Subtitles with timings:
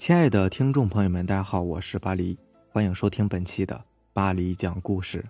[0.00, 2.38] 亲爱的听众朋友们，大家好，我是巴黎，
[2.70, 3.84] 欢迎收听本期的
[4.14, 5.26] 巴黎讲故事。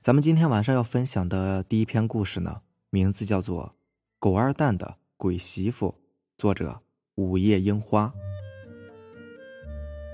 [0.00, 3.64] 咱们今天晚上要分享的第一篇故事呢，名字叫做
[4.18, 5.90] 《狗二蛋的鬼媳妇》，
[6.36, 6.80] 作者
[7.14, 8.12] 午夜樱花。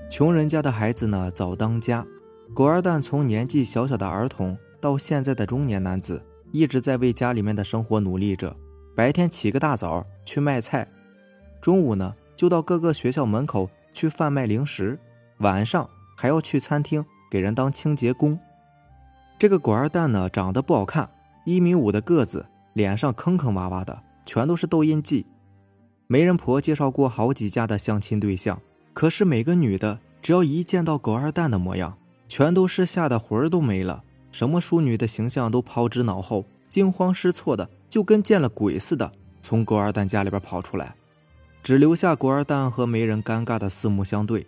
[0.07, 2.05] 穷人家的孩子呢，早当家。
[2.53, 8.55] 狗二蛋从年纪小小的儿童到现在的中年男子，一直在为家里面的生活努力着。
[8.95, 10.87] 白天起个大早去卖菜，
[11.59, 14.99] 中午呢就到各个学校门口去贩卖零食，
[15.37, 18.37] 晚上还要去餐厅给人当清洁工。
[19.39, 21.09] 这个狗二蛋呢长得不好看，
[21.45, 25.25] 一米五的个子，脸上坑坑洼洼的，全都是痘印记。
[26.07, 28.59] 媒人婆介绍过好几家的相亲对象，
[28.91, 37.69] 可是每个女的只要一见到狗二蛋的模样，全都是吓得魂儿都没了，什么淑女的形象都抛之脑后，惊慌失措的。
[37.87, 39.09] 就跟见了鬼似的，
[39.41, 40.93] 从狗二蛋家里边跑出来，
[41.63, 44.45] 只留下狗二蛋和媒人尴尬的四目相对。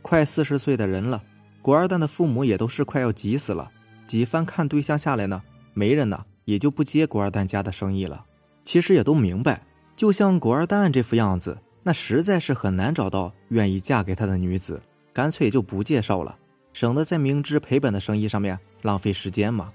[0.00, 1.22] 快四十岁的人了，
[1.60, 3.70] 狗二蛋的父母也都是快要急死了。
[4.06, 5.42] 几番看对象下来呢，
[5.74, 8.24] 媒人呢也就不接狗二蛋家的生意了。
[8.64, 9.62] 其实也都明白，
[9.96, 14.80] 就像狗二蛋这副样子，那实在是很难找到愿意嫁给他的女子，
[15.12, 16.38] 干脆就不介绍了，
[16.72, 19.72] 省得在明知赔本的生意上面浪费时间嘛。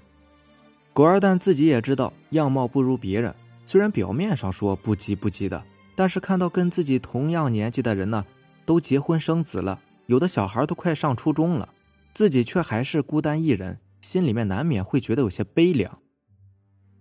[0.94, 3.34] 狗二蛋自己也知道样貌不如别人，
[3.66, 5.62] 虽然表面上说不急不急的，
[5.96, 8.24] 但是看到跟自己同样年纪的人呢，
[8.64, 11.70] 都结婚生子了，有的小孩都快上初中了，
[12.14, 15.98] 自己却还是孤单一人，心里面难免会觉得有些悲凉。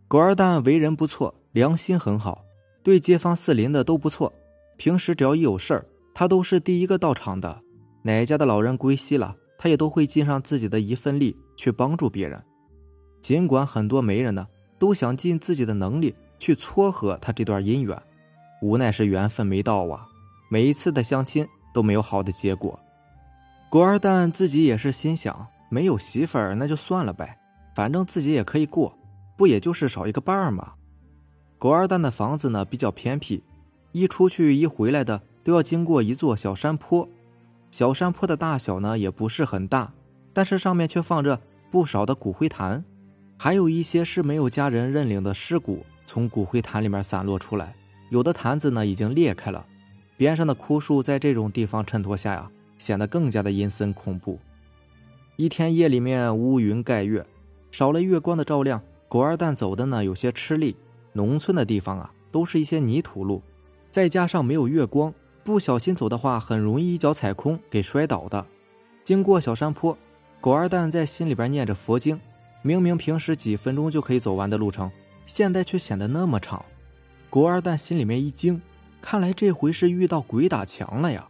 [0.08, 2.46] 狗二蛋为人不错，良心很好，
[2.82, 4.34] 对街坊四邻的都不错，
[4.78, 7.62] 平时只要一有事儿，他都是第一个到场的。
[8.04, 12.42] 哪家的老人归西了，他也都会尽上自己的一份力去帮助别人。
[13.22, 18.00] 尽管很多媒人呢都想尽自己的能力去撮合他这段姻缘，
[18.62, 20.08] 无奈是缘分没到啊！
[20.50, 22.80] 每一次的相亲都没有好的结果。
[23.70, 27.38] 狗二蛋自己也是心想，没有媳妇儿那就算了呗，
[27.76, 28.98] 反正自己也可以过，
[29.38, 30.74] 不也就是少一个伴儿吗？
[31.58, 33.44] 狗二蛋的房子呢比较偏僻，
[33.92, 37.10] 一出去一回来的都要经过一座小山坡，
[37.72, 39.94] 小山坡的大小呢也不是很大，
[40.32, 42.84] 但是上面却放着不少的骨灰坛。
[43.38, 47.76] 还有一些是没有家人认领的尸骨，从骨灰坛里面散落出来，
[48.10, 49.66] 有的坛子呢已经裂开了，
[50.18, 54.40] 边上的枯树在这种地方衬托下呀，显得更加的阴森恐怖。
[55.36, 57.26] 一天夜里面乌云盖月，
[57.72, 60.76] 少了月光的照亮，狗二蛋走的呢有些吃力。
[61.14, 63.42] 农村的地方啊，都是一些泥土路，
[63.90, 65.14] 再加上没有月光，
[65.44, 68.46] 不小心走的话，很容易一脚踩空给摔倒的。
[69.04, 69.98] 经过小山坡，
[70.42, 72.20] 狗二蛋在心里边念着佛经。
[72.62, 74.92] 明明平时几分钟就可以走完的路程，
[75.26, 76.66] 现在却显得那么长。
[77.36, 78.62] 狗二蛋心里面一惊，
[79.02, 81.28] 看来这回是遇到鬼打墙了呀！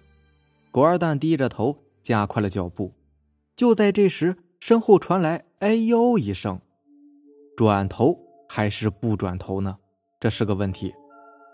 [0.69, 2.93] 狗二蛋低着头，加快了脚步。
[3.55, 6.61] 就在这时，身后传来“哎呦”一声，
[7.57, 9.79] 转头还是不转头呢？
[10.19, 10.93] 这是个问题。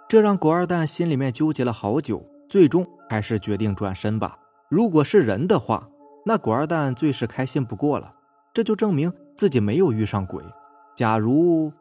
[0.09, 4.37] 这让狗二蛋心里面纠结了好久，最终还是决定转身吧。
[4.69, 5.87] 如果是人的话，
[6.25, 8.15] 那狗二蛋最是开心不过了。
[8.53, 9.13] 这就证明。
[9.37, 10.43] 自己没有遇上鬼，
[10.93, 11.71] 假如，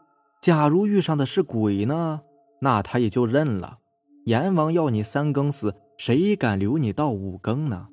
[0.41, 2.21] 假如遇上的是鬼呢？
[2.61, 3.79] 那他也就认了。
[4.27, 7.89] 阎王要你三更死，谁敢留你到五更呢？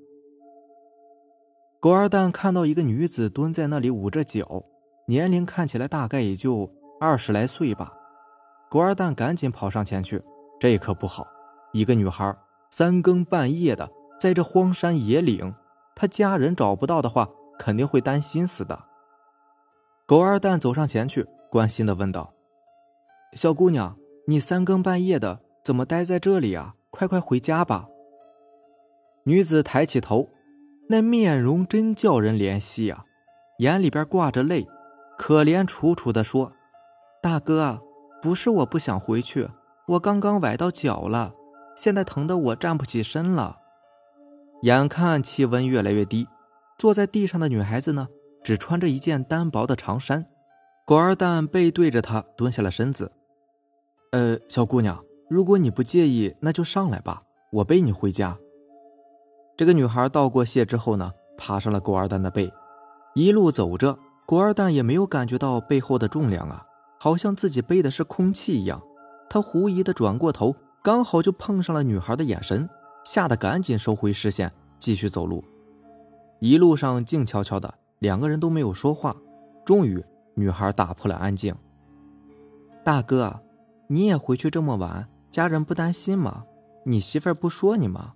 [1.80, 4.64] 狗二蛋看到一个女子蹲在那里捂着脚，
[5.08, 6.70] 年龄看起来大概也就
[7.00, 7.94] 二十来岁吧。
[8.70, 10.22] 狗二蛋赶紧跑上前去，
[10.60, 11.26] 这可不好，
[11.72, 12.36] 一个女孩
[12.70, 13.90] 三更半夜的
[14.20, 15.56] 在这荒山野岭，
[15.96, 18.84] 她家人找不到的话，肯定会担心死的。
[20.06, 22.34] 狗二蛋走上前去，关心的问道
[23.34, 23.98] ：“小姑娘，
[24.30, 26.76] 你三更半夜的怎么待在这里啊？
[26.92, 27.88] 快快回家吧。”
[29.24, 30.30] 女子抬起头，
[30.90, 33.06] 那面容真叫人怜惜呀，
[33.60, 34.68] 眼里边挂着泪，
[35.18, 36.52] 可怜楚楚的说
[37.24, 37.82] ：“大哥，
[38.22, 39.48] 不是我不想回去，
[39.88, 41.34] 我刚刚崴到脚了，
[41.75, 43.60] 现在疼得我站不起身了。”
[44.63, 46.28] 眼看气温越来越低，
[46.78, 48.07] 坐在地上的女孩子呢？
[48.44, 50.25] 只穿着一件单薄的长衫，
[50.86, 53.12] 狗二蛋背对着她蹲下了身子。
[54.12, 58.38] 呃，小姑娘，如果你不介意，那就上来吧，我背你回家。
[59.56, 62.51] 这个女孩道过谢之后呢，爬上了狗二蛋的背，
[63.15, 66.65] 一路走着，狗二蛋也没有感觉到背后的重量啊，
[67.00, 68.81] 好像自己背的是空气一样。
[69.30, 72.69] 他狐疑的转过头，刚好就碰上了女孩的眼神，
[73.03, 75.44] 吓得赶紧收回视线，继续走路。
[76.39, 77.74] 一路上静悄悄的。
[78.00, 79.15] 两个人都没有说话，
[79.65, 80.06] 终于，
[80.36, 81.56] 女孩打破了安静。
[82.83, 83.42] 大哥，
[83.88, 86.45] 你也回去这么晚，家人不担心吗？
[86.86, 88.16] 你媳妇儿不说你吗？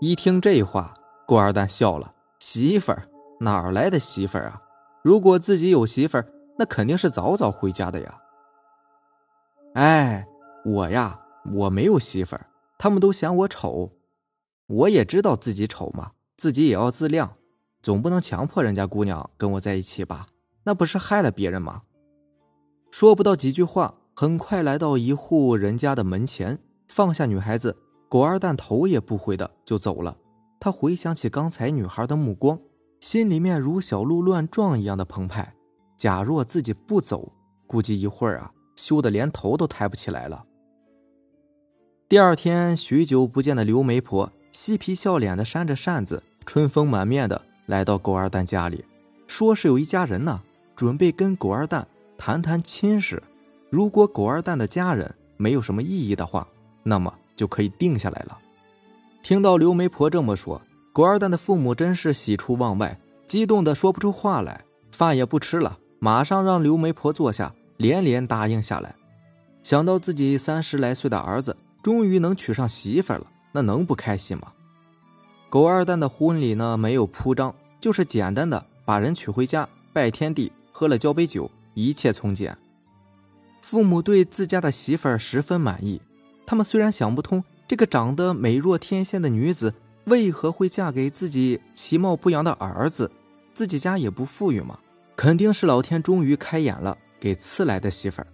[0.00, 0.94] 一听这话，
[1.26, 3.08] 郭二蛋笑了：“媳妇儿
[3.40, 4.62] 哪儿来的媳妇儿啊？
[5.02, 8.20] 如果自己有媳妇儿，那肯定是早早回家的呀。”
[9.74, 10.26] 哎，
[10.64, 11.20] 我呀，
[11.54, 12.46] 我没有媳妇儿，
[12.78, 13.90] 他们都嫌我丑。
[14.68, 17.36] 我也知道自己丑嘛，自己也要自量，
[17.82, 20.28] 总不能强迫人家姑娘跟我在一起吧？
[20.64, 21.82] 那不是害了别人吗？
[22.90, 26.58] 说不到几句话，很快来到一户人家的门前，
[26.88, 27.76] 放下女孩子。
[28.08, 30.16] 狗二蛋头也不回的就走了。
[30.58, 32.58] 他回想起刚才女孩的目光，
[32.98, 35.52] 心里面如小鹿乱撞一样的澎湃。
[35.98, 37.30] 假若自己不走，
[37.66, 40.46] 估计一会儿啊，羞得连头都抬不起来了。
[42.08, 48.82] 第二天，许久不见的刘媒婆嬉皮笑脸的扇着扇子，春风满面的来到狗二蛋家里，
[49.26, 50.40] 说是有一家人呢，
[50.74, 51.86] 准备跟狗二蛋
[52.16, 53.22] 谈谈亲事。
[53.76, 56.48] 如果狗二蛋的家人没有什么异议的话，
[56.82, 57.12] 那么。
[57.36, 58.38] 就可以定下来了。
[59.22, 60.62] 听到刘媒婆这么说，
[60.94, 68.94] 狗二蛋的父母真是喜出望外，激动的说不出话来，饭也不吃了，马上让刘媒婆坐下，连连答应下来。
[69.62, 74.54] 想到自己三十来岁的儿子终于能娶上媳妇了，那能不开心吗？
[75.50, 82.56] 狗二蛋的婚礼呢，没有铺张，就是简单的把人娶回家拜天地，喝了交杯酒，一切从简。
[83.60, 86.00] 父母对自家的媳妇儿十分满意。
[86.44, 89.74] 他们虽然想不通这个长得美若天仙的女子
[90.04, 93.10] 为何会嫁给自己其貌不扬的儿子，
[93.52, 94.78] 自己家也不富裕嘛，
[95.16, 98.26] 肯定是老天终于开眼了，给赐来的媳妇儿。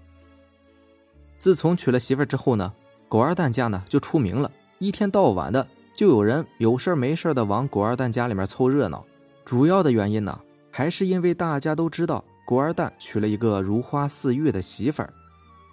[1.39, 2.73] 自从娶了媳妇儿之后呢，
[3.09, 9.05] 狗二蛋家呢就出名了，一天到晚的就有人有事没事的往狗二蛋家里面凑热闹。
[9.45, 10.39] 主要的原因呢，
[10.71, 15.13] 还是因为大家都知道狗二蛋娶了一个如花似玉的媳妇儿，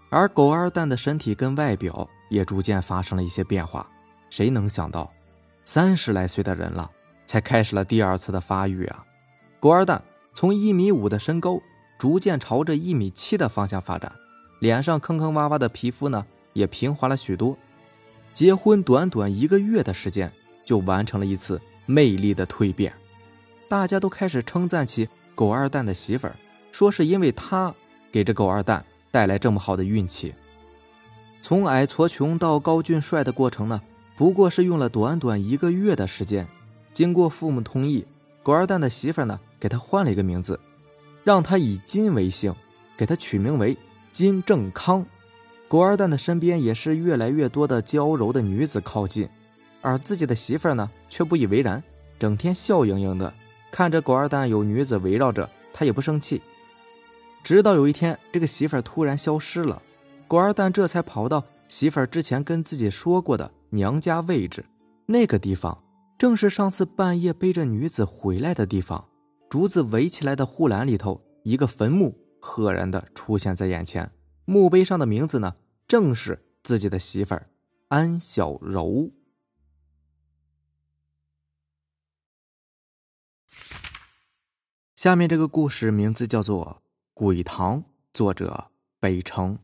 [0.10, 2.10] 而狗二蛋的身体跟外表。
[2.30, 3.90] 也逐渐发生了一些变化，
[4.30, 5.12] 谁能想到，
[5.64, 6.92] 三十来岁的人了，
[7.26, 9.04] 才开始了第二次的发育啊！
[9.60, 10.00] 狗二蛋
[10.32, 11.60] 从一米五的身高，
[11.98, 14.14] 逐渐朝着一米七的方向发展，
[14.60, 16.24] 脸上坑坑洼洼的皮肤呢，
[16.54, 17.58] 也平滑了许多。
[18.32, 20.32] 结婚短短一个月的时间，
[20.64, 22.94] 就完成了一次魅力的蜕变，
[23.68, 26.36] 大家都开始称赞起狗二蛋的媳妇儿，
[26.72, 27.74] 说是因为他
[28.12, 30.34] 给这狗二蛋带来这么好的运气。
[31.42, 33.82] 从矮矬穷到高俊帅的过程呢，
[34.16, 36.48] 不过是用了短短一个月的时间。
[36.92, 38.06] 经过父母同意，
[38.44, 40.60] 狗二蛋的媳妇呢给他换了一个名字，
[41.24, 42.54] 让他以金为姓，
[42.98, 43.78] 给他取名为
[44.12, 45.06] 金正康。
[45.68, 49.30] 狗二蛋的身边也是越来越多的娇柔的女子靠近，
[49.82, 51.82] 而自己的媳妇呢却不以为然，
[52.18, 53.34] 整天笑盈盈的
[53.72, 56.42] 看着狗二蛋有女子围绕着，他也不生气。
[57.50, 59.82] 直到有一天，这个媳妇突然消失了。
[60.28, 64.64] 狗二蛋这才跑到媳妇儿之前跟自己说过的娘家位置，
[65.08, 65.84] 那个地方
[66.16, 69.10] 正是上次半夜背着女子回来的地方。
[69.50, 74.12] 竹子围起来的护栏里头，一个坟墓赫然的出现在眼前。
[74.46, 75.56] 墓碑上的名字呢，
[75.88, 77.50] 正是自己的媳妇儿
[77.88, 79.10] 安小柔。
[84.94, 86.84] 下面这个故事名字叫做
[87.20, 87.82] 《鬼堂》，
[88.14, 89.60] 作者北城。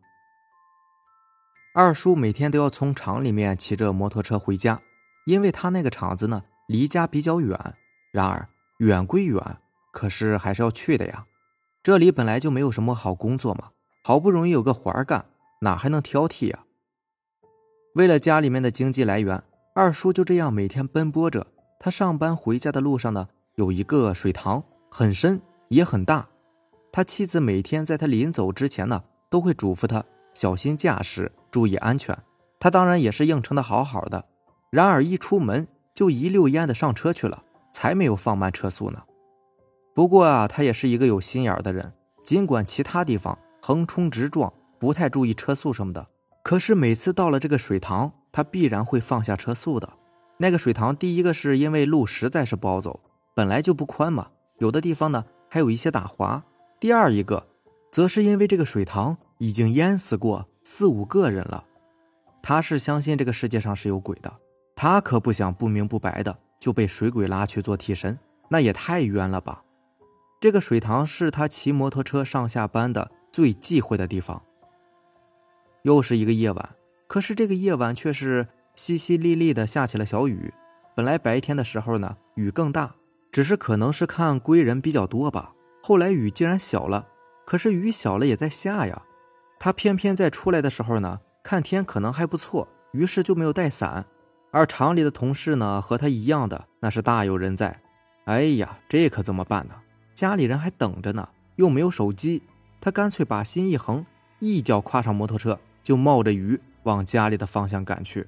[1.74, 4.82] 二叔每天都要从厂里面骑着摩托车回家，
[5.26, 7.58] 因为他那个厂子呢离家比较远。
[8.12, 9.42] 然而远归远，
[9.94, 11.28] 可是还是要去的呀。
[11.82, 13.70] 这里本来就没有什么好工作嘛，
[14.04, 15.24] 好不容易有个活儿干，
[15.62, 16.66] 哪还能挑剔呀？
[17.94, 19.42] 为了家里面的经济来源，
[19.74, 21.48] 二叔就这样每天奔波着。
[21.80, 26.28] 他上班回家的路上呢，有一个水塘，很深也很大。
[26.96, 30.02] 他妻子每天在他临走之前呢，都会嘱咐他
[30.34, 31.30] 小心驾驶。
[31.52, 32.18] 注意安全，
[32.58, 34.24] 他当然也是应承的好好的。
[34.70, 39.04] 然而一出门就一溜烟的上车去了，才没有放慢车速呢。
[39.94, 41.92] 不过啊，他也是一个有心眼的人，
[42.24, 46.08] 尽管其他地方横冲直撞，不太注意车速什么的，
[46.44, 49.92] 可是每次到了这个水塘，他必然会放下车速的。
[50.38, 53.02] 那个水塘，第一个是因为路实在是不好走，
[53.36, 56.42] 本来就不宽嘛，有的地方呢还有一些打滑；
[56.80, 57.48] 第二一个，
[57.92, 60.48] 则是因为这个水塘已经淹死过。
[60.68, 61.64] 四五个人了，
[62.42, 64.40] 他是相信这个世界上是有鬼的，
[64.76, 68.18] 他可不想不明不白的就被水鬼拉去做替身，
[68.50, 69.64] 那也太冤了吧！
[70.42, 74.44] 这个水塘是他骑摩托车上下班的最忌讳的地方。
[75.84, 76.76] 又是一个夜晚，
[77.08, 80.52] 可是这个夜晚却是淅淅沥沥的下起了小雨。
[80.96, 82.96] 本来白天的时候呢，雨更大，
[83.32, 85.55] 只是可能是看归人比较多吧。
[85.88, 87.10] 后来雨竟然小了，
[87.46, 89.04] 可是雨小了也在下呀。
[89.60, 94.08] 他偏偏在出来的时候呢，看天可能还不错，于是就没有带伞。
[94.50, 97.84] 而厂里的同事呢，和他一样的那是大有人在。
[98.24, 99.76] 哎呀，这可怎么办呢？
[100.16, 102.42] 家里人还等着呢，又没有手机，
[102.82, 104.08] 他干脆把心一横，
[104.40, 108.26] 一脚跨上摩托车，就冒着雨往家里的方向赶去。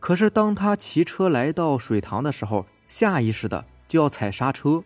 [0.00, 4.82] 可是当他骑车来到水塘的时候，下意识的就要踩刹车，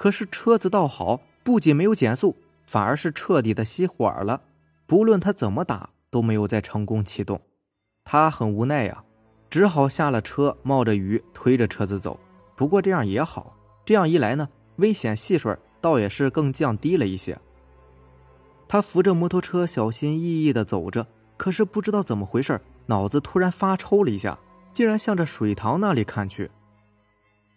[0.00, 4.40] 可是车子倒好，不仅没有减速，反而是彻底的熄火了。
[4.86, 7.38] 不论他怎么打，都没有再成功启动。
[8.02, 9.04] 他很无奈呀。
[9.50, 12.18] 只好下了车，冒着雨推着车子走。
[12.56, 13.54] 不过这样也好，
[13.84, 17.38] 这样一来呢，危险系数倒也是更降低了一些。
[18.66, 21.06] 他扶着摩托车，小心翼翼地走着。
[21.36, 24.38] 可是不知道怎么回事，脑子突然发抽了一下，
[24.72, 26.50] 竟然向着水塘那里看去。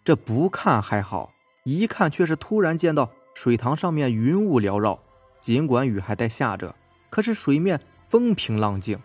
[0.04, 1.32] 这不看还好，
[1.64, 5.00] 一看却是突然见到水塘上面云雾缭绕，
[5.40, 6.74] 尽管雨还在下着，
[7.10, 8.98] 可是水面风平浪静，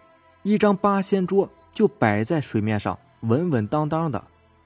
[0.44, 1.50] 一张八仙桌。
[1.72, 4.22] 就摆在水面上，稳稳当当的。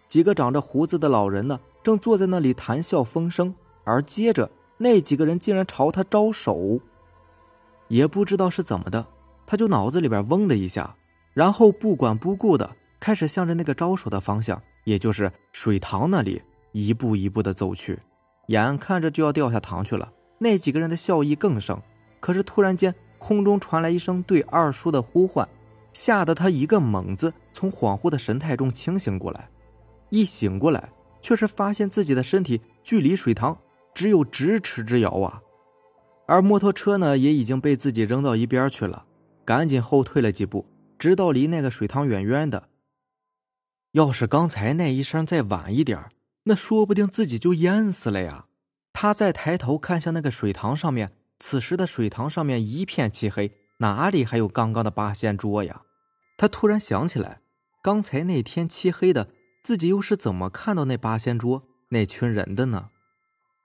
[0.07, 3.53] 几个长着胡子的老人呢，正坐在那里谈笑风生。
[3.83, 6.79] 而接着，那几个人竟然朝他招手。
[7.87, 9.05] 也不知道是怎么的，
[9.45, 10.95] 他就脑子里边嗡的一下，
[11.33, 16.41] 然后不管不顾的开始向着那个招手的方向，也就是水塘那里，
[16.73, 17.97] 一步一步的走去。
[18.47, 21.81] 眼看着就要掉下塘去了，那几个人的笑意更盛。
[22.19, 25.47] 可是突然间，空中传来一声对二叔的呼唤。
[25.93, 29.47] 吓得他一个猛子从恍惚的神态中清醒过来，
[30.09, 30.89] 一醒过来，
[31.21, 33.55] 却是发现自己的身体距离水塘
[33.93, 35.39] 只有咫尺之遥啊！
[36.25, 39.05] 而摩托车呢，也已经被自己扔到一边去了，
[39.45, 40.65] 赶紧后退了几步，
[40.97, 42.69] 直到离那个水塘远远的。
[43.91, 45.99] 要是刚才那一声再晚一点，
[46.45, 48.45] 那说不定自己就淹死了呀！
[48.91, 53.51] 他再抬头看向那个水塘上面，此时的水塘上面一片漆黑。
[53.77, 55.81] 哪里还有刚刚的八仙桌呀？
[56.37, 57.41] 他突然想起来，
[57.81, 59.29] 刚才那天漆黑的，
[59.63, 62.89] 自己又是怎么看到那八仙桌那群人的呢？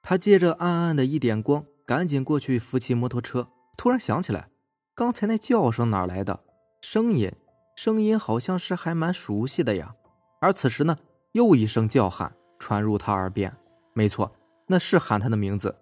[0.02, 3.48] 他借着暗暗的一点光，赶紧过去扶起摩托车。
[3.76, 4.48] 突然想起来，
[4.94, 6.40] 刚才那叫声哪来的？
[6.80, 7.32] 声音，
[7.76, 9.94] 声音好像是还蛮熟悉的呀。
[10.40, 10.98] 而此时呢，
[11.32, 13.56] 又一声叫喊传入他耳边，
[13.92, 14.32] 没错，
[14.66, 15.76] 那是喊他的名字。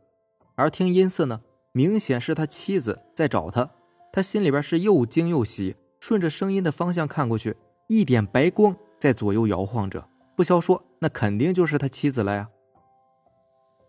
[0.54, 1.40] 而听音色呢，
[1.72, 3.70] 明显是他妻子在找他。
[4.12, 7.56] 他心里边是又惊又喜，顺着声音的方向看过去，
[7.88, 10.08] 一点白光在左右摇晃着。
[10.34, 12.48] 不消说，那肯定就是他妻子了呀！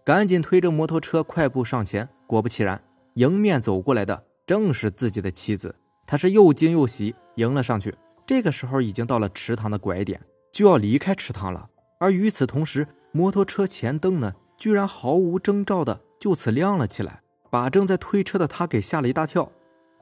[0.04, 2.84] 赶紧推着摩托车快步上前，果不其然，
[3.16, 5.76] 迎面走过来的正是自己的妻子。
[6.06, 7.94] 他是又惊又喜，迎了上去。
[8.26, 11.70] 这个时候已经到了池塘的拐点，就要离开池塘了。
[12.00, 19.52] 而与此同时，摩托车前灯呢，居然毫无征兆的就此亮了起来，把正在推车的他给吓了一大跳。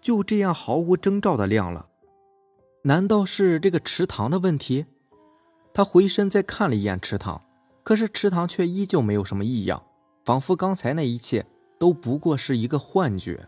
[0.02, 1.88] 就这样毫无征兆的亮了，
[2.84, 4.86] 难道是这个池塘的问题？
[5.74, 7.42] 他回身再看了一眼池塘，
[7.84, 9.82] 可是池塘却依旧没有什么异样，
[10.24, 11.46] 仿佛刚才那一切
[11.80, 13.48] 都不过是一个幻觉。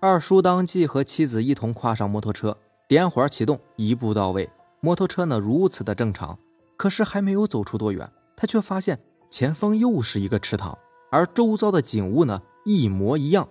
[0.00, 4.48] 二叔当即和妻子一同跨上摩托车，点火启动，一步到位。
[4.80, 6.38] 摩托车呢如此的正常，
[6.78, 10.78] 可是还没有走出多远，他却发现前方又是一个池塘，
[11.10, 13.46] 而周遭的景物呢一模一样。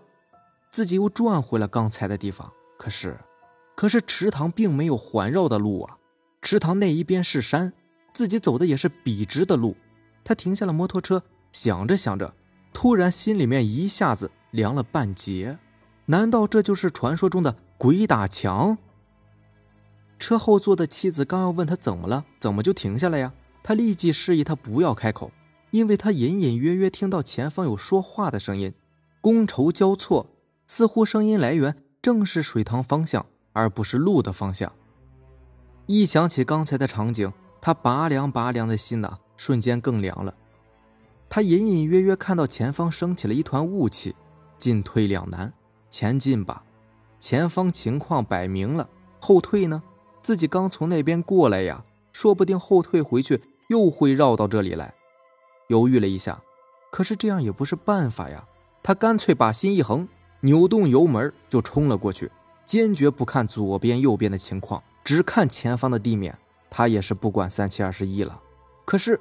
[0.71, 3.17] 自己又转回了刚才的地方，可是，
[3.75, 5.97] 可是池塘并没有环绕的路啊！
[6.41, 7.73] 池塘那一边是山，
[8.13, 9.75] 自己走的也是笔直的路。
[10.23, 12.33] 他停下了摩托车，想着想着，
[12.73, 15.57] 突然心里面一下子凉了半截。
[16.05, 18.77] 难道这就是传说中的鬼打墙？
[20.19, 23.33] 车后座的妻子刚要问他怎么了，怎么就停下了呀？
[23.63, 25.31] 他立即示意他不要开口，
[25.71, 28.73] 因为他隐隐约约听到前方有说话的声音，
[29.21, 30.27] 觥筹交错。
[30.69, 34.71] 似乎声音来源正是水塘方向，而不是路的方向。
[35.85, 37.31] 一想起刚才的场景，
[37.61, 40.33] 他拔凉拔凉的心呐，瞬间更凉了。
[41.29, 44.13] 他隐隐约约看到前方升起了一团雾气，
[44.57, 45.53] 进退两难。
[45.89, 46.63] 前进吧，
[47.19, 48.85] 前方情况摆明了；
[49.19, 49.81] 后退呢，
[50.27, 54.93] 自己刚从那边过来呀，说不定后退回去又会绕到这里来。
[55.69, 56.41] 犹豫了一下，
[56.91, 58.45] 可是这样也不是办法呀。
[58.83, 60.05] 他干脆把心一横。
[60.41, 62.29] 扭动油门就冲了过去，
[62.65, 66.37] 坚决不看左边右边的情况，只看前方的地面。
[66.69, 68.37] 他也是不管三七二十一了。
[68.83, 69.17] 可是，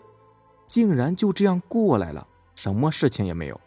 [0.66, 3.60] 竟然就这样过来了，什么事情也没有。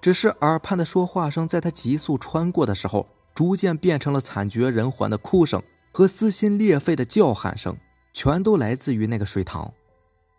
[0.00, 7.76] 只是耳畔的说话声，在他急速穿过的时候，逐渐变成了惨绝人寰的哭声和撕心裂肺的叫喊声，
[8.12, 9.72] 全都来自于那个水塘。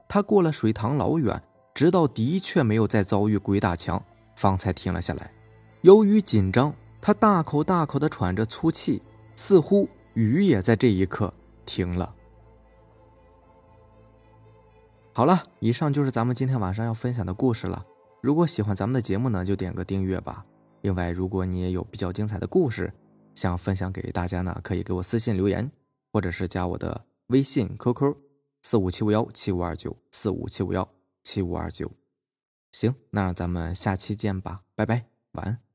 [0.08, 1.42] 他过了水塘老远，
[1.74, 4.04] 直到的确没有再遭遇鬼打墙，
[4.36, 5.32] 方才停了下来。
[5.82, 9.02] 由于紧张，他大口大口的喘着粗气，
[9.36, 11.34] 似乎雨也在这一刻
[11.66, 12.14] 停了。
[15.14, 17.86] 好了，以上就是咱们今天晚上要分享的故事了。
[18.22, 20.46] 如果喜欢咱们的节目呢，就点个订阅吧。
[20.82, 22.92] 另外，如果你也有比较精彩的故事
[23.40, 25.72] 想分享给大家呢，可以给我私信留言，
[26.12, 28.14] 或者是加我的微信 QQ
[28.64, 30.86] 四五七五幺七五二九四五七五幺
[31.24, 31.90] 七五二九。
[32.74, 35.69] 行，那咱们下期见吧，拜拜，晚安。